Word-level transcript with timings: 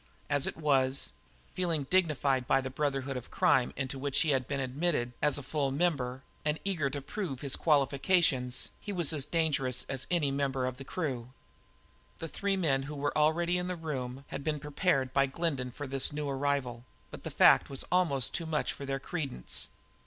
As 0.31 0.47
it 0.47 0.57
was, 0.57 1.11
feeling 1.53 1.83
dignified 1.83 2.47
by 2.47 2.59
the 2.59 2.71
brotherhood 2.71 3.15
of 3.15 3.29
crime 3.29 3.71
into 3.75 3.99
which 3.99 4.21
he 4.21 4.31
had 4.31 4.47
been 4.47 4.59
admitted 4.59 5.11
as 5.21 5.37
a 5.37 5.43
full 5.43 5.69
member, 5.69 6.23
and 6.43 6.59
eager 6.65 6.89
to 6.89 7.03
prove 7.03 7.41
his 7.41 7.55
qualifications, 7.55 8.69
he 8.79 8.91
was 8.91 9.13
as 9.13 9.27
dangerous 9.27 9.85
as 9.87 10.07
any 10.09 10.31
member 10.31 10.65
of 10.65 10.77
the 10.77 10.83
crew. 10.83 11.29
The 12.17 12.27
three 12.27 12.57
men 12.57 12.81
who 12.89 12.95
were 12.95 13.15
already 13.15 13.59
in 13.59 13.67
the 13.67 13.75
room 13.75 14.25
had 14.29 14.43
been 14.43 14.59
prepared 14.59 15.13
by 15.13 15.27
Glendin 15.27 15.69
for 15.69 15.85
this 15.85 16.11
new 16.11 16.27
arrival, 16.27 16.83
but 17.11 17.23
the 17.23 17.29
fact 17.29 17.69
was 17.69 17.85
almost 17.91 18.33
too 18.33 18.47
much 18.47 18.73
for 18.73 18.87
their 18.87 18.99
credence. 18.99 19.67